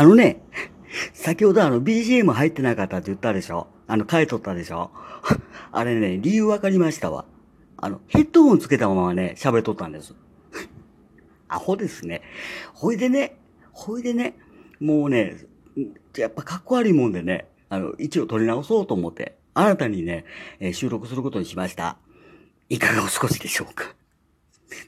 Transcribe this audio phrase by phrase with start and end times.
[0.00, 0.40] あのね、
[1.12, 3.66] 先ほどあの BGM 入ってなかったって言ったでしょ？
[3.86, 4.90] あの、変えとったでしょ？
[5.72, 7.26] あれね、理由わかりましたわ。
[7.76, 10.14] あの、ヘッドホンつけたままね、喋っとったんです。
[11.48, 12.22] アホですね。
[12.72, 13.36] ほいでね、
[13.72, 14.38] ほいでね、
[14.80, 15.36] もうね、
[16.16, 20.24] やっぱかっこ悪いもんでね、あの、一応撮り直そうと思って、新たにね、
[20.60, 21.98] えー、収録することにしました。
[22.70, 23.94] いかがお過ごしでしょうか？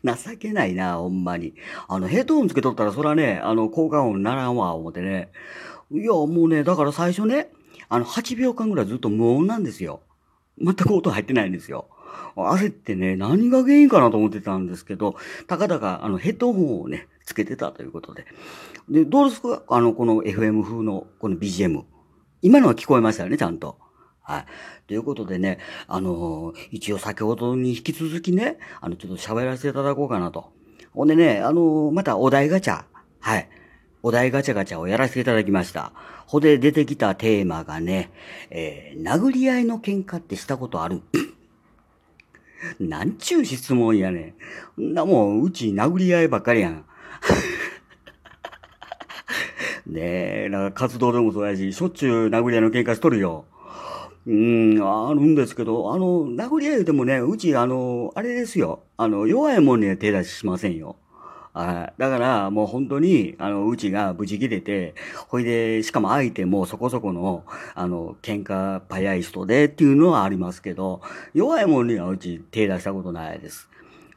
[0.05, 1.55] 情けないな、ほんまに。
[1.89, 5.31] あの、ヘッドホンつけとったら、そらね、あの、効果音ならんわ、思ってね。
[5.91, 7.51] いや、もうね、だから最初ね、
[7.89, 10.01] あの、8秒間ぐらいずっと無音なんですよ。
[10.59, 11.87] 全く音入ってないんですよ。
[12.37, 18.27] 焦ってね、何が原因かなと思ってたんですけど、たかだか、あの、ヘッドホンをね、つけてたということで。
[18.89, 19.63] で、どうですか？
[19.69, 21.83] あの、この FM 風の、この BGM。
[22.41, 23.77] 今のは聞こえましたよね、ちゃんと。
[24.23, 24.45] はい。
[24.87, 25.59] ということでね、
[25.89, 30.53] あのー、一応先ほどに引き続きね、あの、ちょっと喋らせていただこうかなと。
[30.95, 32.85] ほんでね、あのー、またお題ガチャ。
[33.21, 33.49] はい。
[34.05, 35.93] お題ガチャガチャをやらせていただきました。
[36.27, 38.11] ほで出てきたテーマがね、
[38.51, 41.03] えー、殴り合いの喧嘩ってしたことある
[42.79, 44.35] なんちゅう質問やね
[44.79, 44.95] ん。
[44.95, 46.85] なもん、うち殴り合いばっかりやん。
[49.87, 53.47] ねえ、なんか活動でもそうやし、しょっちゅう殴り合いの喧嘩しとるよ。
[54.25, 58.85] うん、あるんですけど、あの、殴り合いでもね、うち、あの、あれですよ。
[58.97, 60.97] あの、弱いもんには手出ししませんよ。
[61.55, 64.95] はいだから、もう本当に、あの、うちが無事切れて、
[65.27, 67.45] ほいで、しかも相手もそこそこの、
[67.75, 71.03] あの、喧嘩早い人でっていうのはありますけど、
[71.35, 73.69] 弱いもんにはうち手出したことないです。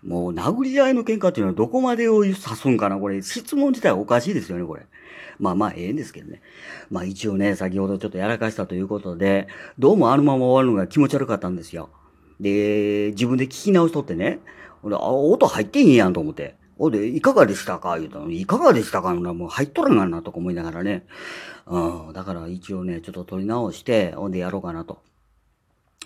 [0.05, 4.85] もう、殴り合いの喧嘩っていうのはどこまでを指すんかなこれ、質問自体おかしいですよね、これ。
[5.39, 6.41] まあまあ、ええんですけどね。
[6.89, 9.47] まあ一応ね、先ほどちょっとやらかしたということで、
[9.79, 11.89] どうもあのまま終わるのが気持ち悪かったんですよ。
[12.39, 14.39] で、自分で聞き直しとってね、
[14.83, 16.55] 俺、あ、音入ってんやんと思って。
[16.77, 17.97] おで、いかがでしたか？
[17.97, 19.13] 言うたのいかがでしたか？
[19.13, 21.05] のなもう入っとるんがなとか思いながらね。
[21.65, 24.99] うん、だから一応ね、ちょっと撮り直して、ほんでやろうかなと。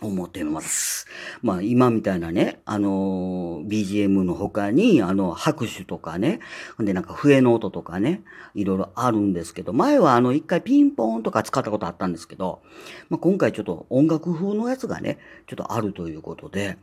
[0.02, 1.08] 思ってます。
[1.42, 6.40] まあ今みたいなね、あの、BGM の他に、あの、拍手とかね、
[6.80, 8.22] でなんか笛の音とかね、
[8.56, 12.62] いろいろあるんですけど、前はあの一回ピンポーンとか使ったことあったんですけど、
[13.10, 15.18] まあ今回ちょっと音楽風のやつがね、
[15.48, 16.78] ちょっとあるということで、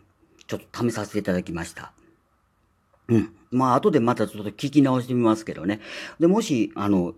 [0.47, 1.93] ちょっと試させていただきました。
[3.09, 3.33] うん。
[3.51, 5.81] まあ後でまたちょっと聞き直してみますけどね。
[6.21, 7.15] で、もし、あの、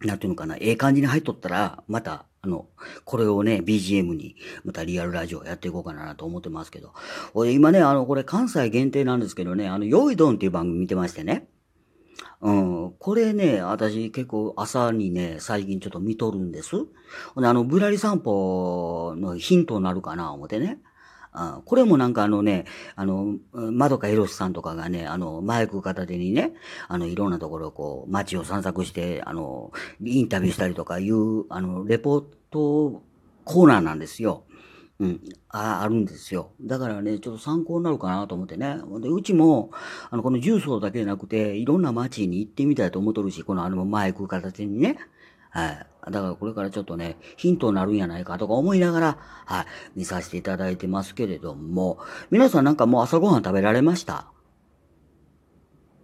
[0.00, 2.68] なんていうのかな、ええ感じに入っとったら、また、あの、
[3.06, 6.92] これをね、BGM に、またリアルラジオやっていこうかなと思ってますけど。
[7.32, 11.48] 俺今ね、あの、これ関西限定なんですけどね、あの、よいどんっていう番組見てましてね。
[12.42, 16.76] うん、これね、私結構朝にね、最近ちょっと見とるんです。
[17.34, 20.80] ほんで、あの、ぶらり散歩のヒントになるかな、思ってね。
[21.34, 22.64] あこれもなんかあのね、
[22.94, 26.54] あの、まどかひろしさんとかがね、あの、マイク片手にね、
[26.88, 33.02] あの、いろんなところをこう、街を散策して、あの、インタビューしたりとかいう、あの、レポート
[33.44, 34.44] コーナーなんですよ。
[35.00, 36.52] うん、ああるんですよ。
[36.60, 38.76] だからね、ちょっと参考になるかなと思ってね。
[39.00, 39.72] でうちも、
[40.08, 44.98] あの、この重曹だけじゃなくて、いろんな街に行ってみたいと思っとるし、このあのマイク片手にね。
[45.54, 45.86] はい。
[46.10, 49.66] だからこれからちょっとね、ヒントになるんやないかとか思いながら、はい、
[50.00, 51.98] 見させていただいてますけれども、
[52.30, 54.26] 皆さんなんかもう朝ごはん食べられました？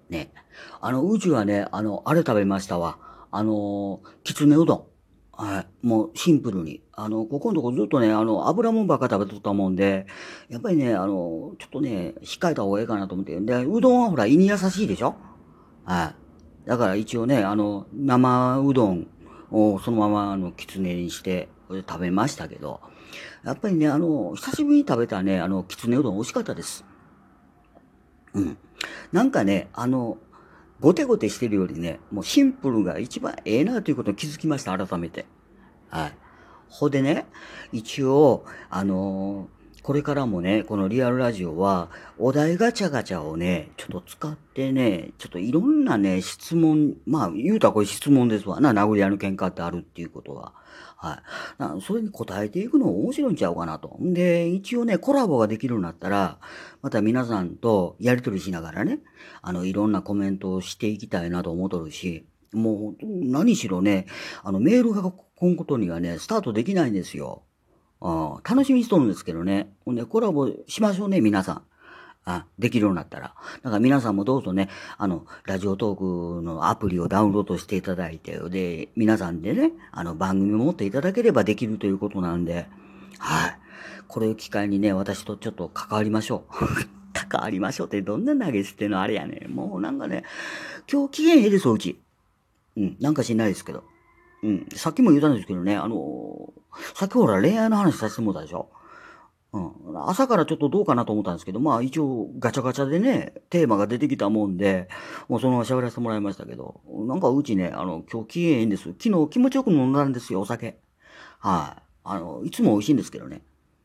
[0.09, 0.33] ね。
[0.81, 2.99] あの、うちはね、あの、あれ食べましたわ。
[3.31, 4.85] あの、きつねうどん。
[5.33, 5.87] はい。
[5.87, 6.83] もうシンプルに。
[6.93, 10.07] あの、ここのとこずっとね、あの、油もんばっか食べとったもんで、
[10.49, 13.41] やっぱりね、あの、ちょっとね、控えた方がいいかなと思って。
[13.41, 15.17] で、うどんはほら胃に優しいでしょ？
[15.85, 16.15] は
[16.67, 16.69] い。
[16.69, 19.07] だから一応ね、あの、生うどん
[19.51, 22.81] そのままあの、きつねにして、食べましたけど、
[23.45, 26.85] やっぱりね、あの、久しぶりに食べたね、あの、きつねうどん美味しかったです。
[28.35, 28.57] うん。
[29.13, 30.19] なんかね、あの、
[30.81, 35.27] ごてごてしてるよりね、もうシンプルが一番ええなということに気づきました、改めて。
[35.91, 36.13] はい。
[36.69, 37.27] ほでね、
[37.73, 50.53] 一応、あのーこれからもね、このリアルラジオは、お題ガチャガチャをね、ちょっと使ってね、ちょっといろんなね、質問、まあ、言うたらこれ質問ですわな、殴り合いの喧嘩ってあるっていうことは。
[50.97, 51.23] は
[51.79, 51.81] い。
[51.81, 53.97] それに答えていくの面白いんちゃうかなと。
[54.03, 56.39] んで、一応ね、コラボができるようになったら、
[56.83, 59.01] また皆さんとやりとりしながらね、
[59.41, 64.07] あの、いろんなコメントをしていきたいなと思っとるし、もう、何しろね、
[64.43, 67.45] あの、メールが来んことにはね、スタートできないんですよ。
[68.01, 69.73] あ楽しみにしとるんですけどね。
[69.85, 71.63] ほんで、コラボしましょうね、皆さん。
[72.25, 73.35] あ、できるようになったら。
[73.63, 74.69] だから皆さんもどうぞね、
[74.99, 82.67] あの、ラジオトークのアプリをダウンロードしていただいて、で、皆さんでね、あの、番組を持っていただければできるということなんで、
[83.19, 83.59] はい。
[84.07, 86.55] これを機会にね、私とちょっと関わりましょう。
[87.29, 90.25] 関わりましょうってどんな投げ捨てのあれやねもうなんかね、
[90.91, 92.01] 今日機嫌ええです、うち。
[92.77, 93.85] うん、なんか知んないですけど。
[94.43, 96.61] うん、さっきも言ったんですけどね、あのー
[96.95, 98.71] さっきほら恋愛の話させてもらったでしょ？
[99.53, 99.73] うん。
[100.09, 104.89] 朝からちょっとどうかなと思ったんですけど、まあ一応ガチャガチャでね、テーマが出てきたもんで、
[105.29, 108.95] もうそのまま喋らせてもらいましたけど、なんかうちね、あの、今日機嫌いいんです。
[109.01, 110.79] 昨日気持ちよく飲んだんですよ、お酒。
[111.41, 111.83] はい。
[112.05, 113.43] あの、いつも美味しいんですけどね。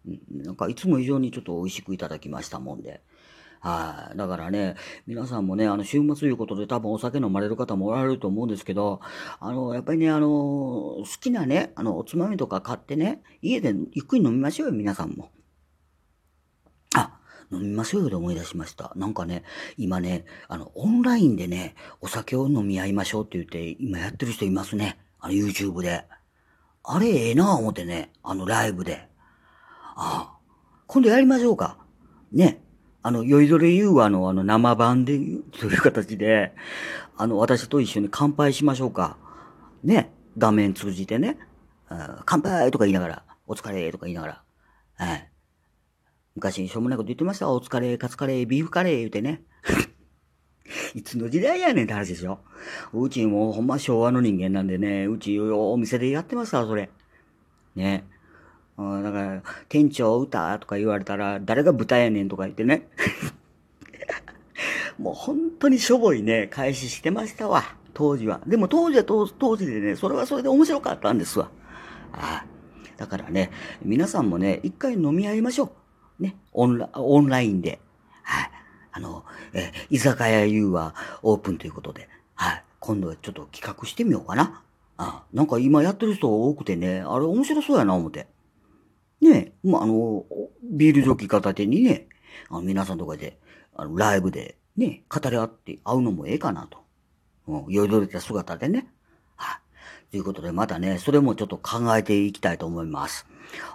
[0.08, 3.02] うん、なんかいつも以上にちょっと美味しくいただきましたもんで。
[3.66, 4.18] はい。
[4.18, 4.76] だからね、
[5.08, 9.02] 皆さんもね、あの、週末ということで多分お酒飲まれる方もおられると思うんですけど、
[9.40, 15.32] あの、やっぱりね、あの、好きなね、あの、おつまみとか買ってね、家でゆっくり飲みましょうよ、皆さんも。
[16.94, 17.18] あ、
[17.52, 18.94] 飲みましょうよで思い出しました。
[18.96, 19.42] なんかね、
[19.78, 25.00] 今ね、あの、オンラインでね、お酒を飲み合いましょうって言って、今やってる人いますね。
[25.20, 26.06] あの、YouTube で。
[26.84, 29.08] あれ、ええなぁ思ってね、あの、ライブで。
[29.96, 30.38] ああ、
[30.86, 31.80] 今度やりましょうか。
[32.32, 32.62] ね。
[33.06, 36.54] あの、酔いどれユーアのあの、生版で言う、という形で、
[37.16, 39.16] あの、私と一緒に乾杯しましょうか。
[39.84, 40.12] ね。
[40.40, 41.38] 画面通じてね。
[42.26, 44.44] 乾杯とか言いながら、お疲れとか言いながら。
[44.96, 45.30] はい。
[46.36, 47.52] 昔、しょうもないこと言ってました。
[47.52, 49.44] お疲れ、カツカレー、ビーフカレー言うてね。
[50.96, 52.40] いつの時代やねんって話でしょ。
[52.92, 56.90] うちもほんま昭和の人間なんでね、うちお店でやってました、それ。
[57.76, 58.04] ね。
[58.78, 62.88] うんだから、店長歌とか言われたら、誰が豚やねんとか言ってね。
[65.00, 67.64] もう本当にしょぼいね、返ししてましたわ、
[67.94, 68.42] 当時は。
[68.46, 69.26] でも当時は当
[69.58, 71.50] 時でね、それはそれで面白かったんですわ。
[72.14, 72.56] ああ
[72.98, 73.52] だからね、
[73.84, 75.72] 皆さんもね、一回飲み合いましょ
[76.20, 76.24] う。
[76.24, 77.80] ね、オンラオンラインで。
[78.24, 78.52] はい。
[78.92, 82.64] あの、え居酒屋 U はオープンということで、はい。
[82.80, 84.62] 今度はちょっと企画してみようかな。
[84.98, 88.28] ああなんか今やってる人多くてね、あれ面白そうやな、思って。
[89.66, 90.26] まあ、あの、
[90.64, 92.08] ビールジョッキ片手にね、
[92.50, 93.40] あの皆さんとかで、
[93.76, 96.80] あの、ライブでね、語り合って会うのもええかなと。
[97.48, 98.88] うん、酔いどれた姿でね。
[99.36, 100.12] はい。
[100.12, 103.28] ということで、またね、それもちょっと考えていきたいと思います。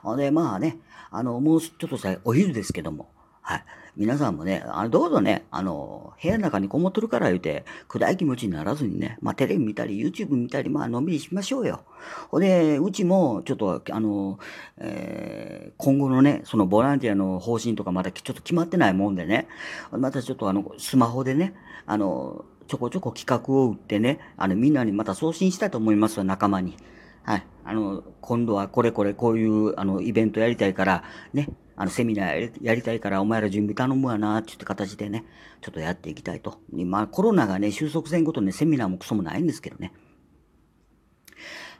[0.02, 0.78] ほんで、まあね、
[1.10, 3.10] あの、もうちょっとしたお昼ですけども、
[3.42, 3.64] はい。
[3.96, 11.82] 皆さんもね、あの、どうぞね、あの、部屋の中にこもっとるから言うて、暗い気持ちにならずにね、まあ、テレビ見たり、YouTube 見たり、まあ、のんびりしましょうよ。
[12.28, 14.38] ほで、うちも、ちょっと、あの、
[14.78, 19.48] えー今後のね、そのボランティアの方針とかまだちょっと決まってないもんでね、
[19.90, 21.54] またちょっとあの、スマホでね、
[21.86, 26.76] あの、ちょこちょこ企画を打ってね、あの、みんなにまた送信したいと思いますよ、仲間に。
[27.22, 27.46] はい。
[27.64, 31.48] あの、今度はこれこれこういう、あの、イベントやりたいから、ね、
[31.80, 35.24] あの、セミナーやりたいから、お前ら準備頼むわな、ってって形でね、
[35.62, 36.58] ちょっとやっていきたいと。
[36.70, 39.94] まあ、コロナがね、収束せんことね、セミナーもクソもないんですけどね。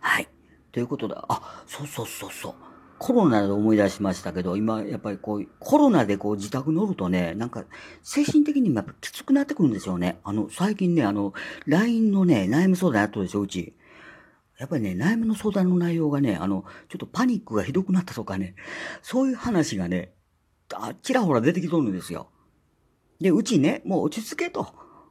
[0.00, 0.28] はい。
[0.72, 2.54] ということで、あ、そうそうそうそう。
[2.98, 7.66] コロナで思い出しましたけど、今、やっぱりこう、コロナでこう自宅乗るとね、なんか、
[8.02, 10.18] 精神的にもやっぱきつくなってくるんですよね。
[10.24, 11.34] あの、最近ね、あの、
[11.66, 13.74] LINE のね、悩み相談やっとるでしょ、うち。
[14.60, 18.54] やっぱりね、悩みの相談の内容がね、あの、ちょっとパニックがひどくなったとかね、
[19.00, 20.12] そういう話がね、
[20.74, 22.28] あちらほら出てきとるんですよ。
[23.22, 24.68] で、うちね、もう落ち着けと。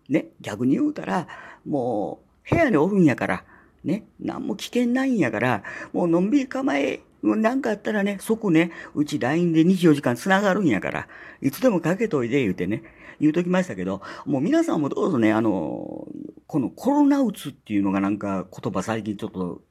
[0.07, 1.27] ね、逆に言うたら、
[1.65, 3.43] もう、部屋におるんやから、
[3.83, 5.63] ね、なんも危険ないんやから、
[5.93, 11.07] もうのんびり構え、もうなんかあったらね、即ね、うち LINE で24時間繋がるんやから、
[11.41, 12.83] いつでもかけといて言うてね、
[13.19, 16.07] 言うときましたけど、もう皆さんもどうぞね、あの、
[16.49, 19.61] このコロナうつっていうのがなんか言葉最近ちょっと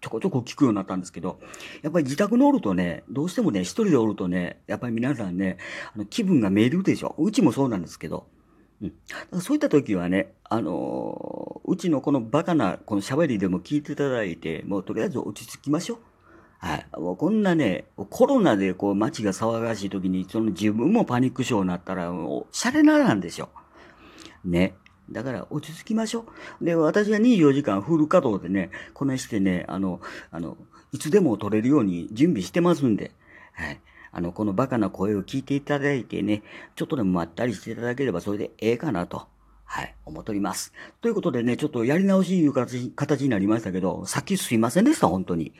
[0.00, 1.40] ちょこちょこ聞くようになったんですけど、
[1.82, 5.58] やっぱり自宅におるとね、どうしてもね、一人でおるとね、やっぱり皆さんね、
[5.92, 7.16] あの気分がめるでしょ。
[7.18, 8.28] うちもそうなんですけど、
[8.80, 8.92] うん。
[9.08, 15.98] だからそういった時はね、あのーうちのこのバカなこの喋りでも聞いていただいて、もうとりあえず落ち着きましょう。
[16.58, 16.86] はい。
[16.96, 23.48] もうこんなね、コロナでこう街が騒がしい時に、その自分もパニック症になったら、もう、シャレならんでしょ。
[24.44, 24.74] ね。
[25.10, 26.24] だから落ち着きましょ
[26.60, 26.64] う。
[26.64, 30.56] で、私は24時間フル稼働でね、こなしてね、あの、あの、
[30.92, 33.12] いつでも撮れるように準備してますんで、
[33.52, 33.80] はい。
[34.14, 36.42] あの、このバカな声を聞いていただいてね、
[36.76, 39.26] ちょっとでもまったりしていただければそれでええかなと。
[39.64, 40.74] はい、思っております。
[41.00, 45.54] ということでね、ちょっとやり直しいう形形になりましたけど、さっきすいませんでした、本当に。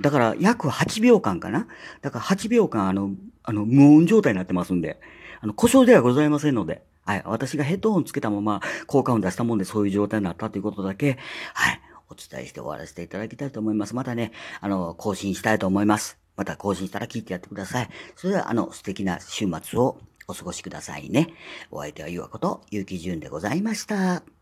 [0.00, 1.68] だから、約8秒間かな
[2.00, 3.10] だから8秒間、あの、
[3.42, 4.98] あの、無音状態になってますんで、
[5.42, 11.18] あの、故障ではございませんので、はい、私がヘッドホンつけたまま効果音出したもんでそういう状態になったということだけ、
[11.52, 13.94] はい、お伝えして終わらせていただきたいと思います。
[13.94, 16.18] またね、あの、更新したいと思います。
[16.36, 17.88] また更新したら聞いてやってください。
[18.16, 21.34] それでは、あの、素敵な週末をお過ごしくださいね。
[21.70, 24.33] お相手はゆわこと、ゆうきじゅんでございました。